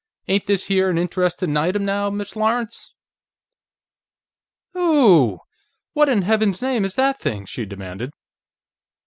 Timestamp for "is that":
6.85-7.19